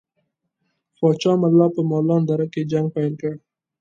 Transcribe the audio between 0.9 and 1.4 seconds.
پاچا